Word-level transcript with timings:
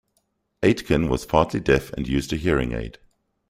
Aitken 0.63 1.09
was 1.09 1.27
partly 1.27 1.59
deaf 1.59 1.93
and 1.93 2.07
used 2.07 2.33
a 2.33 2.35
hearing 2.35 2.71
aid. 2.73 2.97